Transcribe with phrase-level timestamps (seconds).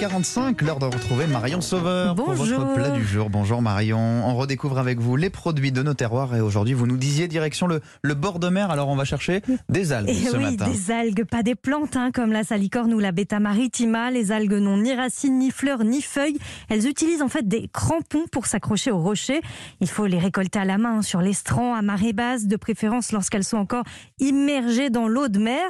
[0.00, 2.60] 8h45, l'heure de retrouver Marion Sauveur pour Bonjour.
[2.60, 3.28] votre plat du jour.
[3.28, 3.98] Bonjour Marion.
[3.98, 7.66] On redécouvre avec vous les produits de nos terroirs et aujourd'hui vous nous disiez direction
[7.66, 8.70] le, le bord de mer.
[8.70, 10.70] Alors on va chercher des algues Et ce Eh oui, matin.
[10.70, 14.10] des algues, pas des plantes, hein, comme la salicorne ou la bêta maritima.
[14.10, 16.38] Les algues n'ont ni racines, ni fleurs, ni feuilles.
[16.70, 19.42] Elles utilisent en fait des crampons pour s'accrocher aux rochers.
[19.80, 23.12] Il faut les récolter à la main hein, sur l'estran, à marée basse, de préférence
[23.12, 23.84] lorsqu'elles sont encore
[24.18, 25.60] immergées dans l'eau de mer.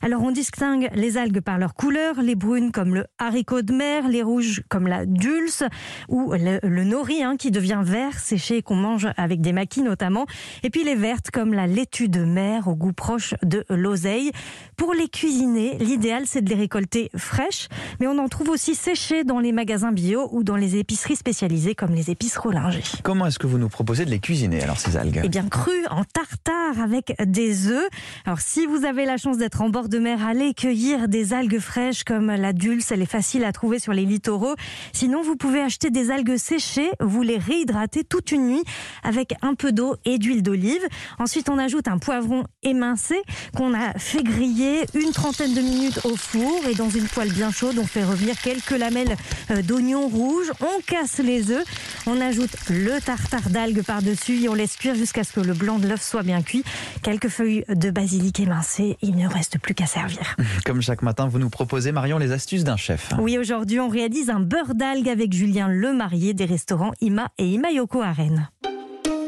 [0.00, 4.08] Alors on distingue les algues par leur couleur, les brunes comme le haricot de mer,
[4.08, 5.64] les rouges comme la dulce
[6.08, 10.26] ou le, le nori hein, qui devient vert, séché qu'on mange avec des maquis notamment.
[10.62, 14.30] Et puis les vertes comme la laitue de mer au goût proche de l'oseille.
[14.76, 17.68] Pour les cuisiner, l'idéal c'est de les récolter fraîches,
[18.00, 21.74] mais on en trouve aussi séchées dans les magasins bio ou dans les épiceries spécialisées
[21.74, 22.82] comme les épices Rollinger.
[23.02, 25.20] Comment est-ce que vous nous proposez de les cuisiner alors ces algues?
[25.24, 27.88] Eh bien, cru en tartare avec des œufs.
[28.24, 31.58] Alors, si vous avez la chance d'être en bord de mer, allez cueillir des algues
[31.58, 32.92] fraîches comme la dulce.
[32.92, 34.54] Elle est facile à trouver sur les littoraux.
[34.92, 36.90] Sinon, vous pouvez acheter des algues séchées.
[37.00, 38.64] Vous les réhydratez toute une nuit
[39.02, 40.86] avec un peu d'eau et d'huile d'olive.
[41.18, 43.16] Ensuite, on ajoute un poivron émincé
[43.56, 47.50] qu'on a fait griller une trentaine de minutes au four et dans une poêle bien
[47.50, 49.16] chaude, on fait revenir quelques lamelles
[49.50, 50.52] euh, d'oignons rouges.
[50.60, 51.64] On casse les œufs.
[52.06, 55.78] On ajoute le tartare d'algues par-dessus et on laisse cuire jusqu'à ce que le blanc
[55.78, 56.62] de l'œuf soit bien cuit.
[57.02, 60.36] Quelques feuilles de basilic émincées, il ne reste plus qu'à servir.
[60.66, 63.12] Comme chaque matin, vous nous proposez Marion les astuces d'un chef.
[63.18, 68.02] Oui, aujourd'hui, on réalise un beurre d'algues avec Julien Lemarié des restaurants Ima et Imayoko
[68.02, 68.48] à Rennes.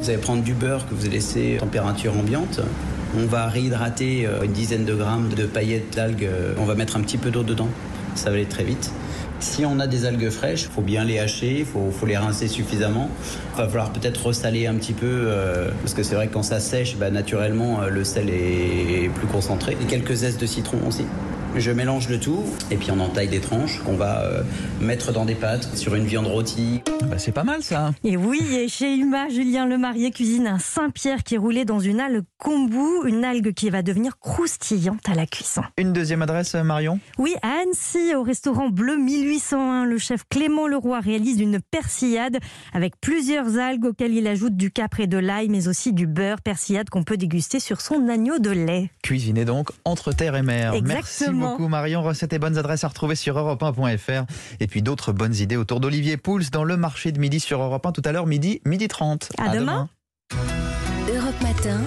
[0.00, 2.60] Vous allez prendre du beurre que vous allez laisser température ambiante.
[3.16, 6.24] On va réhydrater euh, une dizaine de grammes de paillettes d'algues.
[6.24, 7.68] Euh, On va mettre un petit peu d'eau dedans.
[8.14, 8.92] Ça va aller très vite.
[9.40, 12.46] Si on a des algues fraîches, il faut bien les hacher, il faut, les rincer
[12.46, 13.10] suffisamment.
[13.54, 16.42] Il va falloir peut-être ressaler un petit peu, euh, parce que c'est vrai que quand
[16.42, 19.76] ça sèche, bah, naturellement, le sel est plus concentré.
[19.80, 21.04] Et quelques zestes de citron aussi.
[21.58, 24.42] Je mélange le tout, et puis on entaille des tranches qu'on va euh,
[24.82, 26.82] mettre dans des pâtes sur une viande rôtie.
[27.08, 27.92] Bah, c'est pas mal ça.
[28.04, 31.98] Et oui, et chez Ima, Julien Lemarié cuisine un Saint-Pierre qui est roulé dans une
[31.98, 35.62] algue kombu, une algue qui va devenir croustillante à la cuisson.
[35.78, 37.00] Une deuxième adresse Marion?
[37.16, 42.36] Oui, à Annecy, au restaurant Bleu 1801, le chef Clément Leroy réalise une persillade
[42.74, 46.42] avec plusieurs algues auxquelles il ajoute du capre et de l'ail, mais aussi du beurre,
[46.42, 48.90] persillade qu'on peut déguster sur son agneau de lait.
[49.02, 50.74] Cuisinez donc entre terre et mer.
[50.82, 51.45] Merci Exactement.
[51.50, 52.02] Beaucoup Marion.
[52.02, 54.24] Recettes et bonnes adresses à retrouver sur europe1.fr.
[54.60, 57.84] Et puis d'autres bonnes idées autour d'Olivier Pouls dans le marché de midi sur Europe
[57.84, 59.30] 1 tout à l'heure, midi, midi 30.
[59.38, 59.88] À demain.
[61.08, 61.80] Europe Matin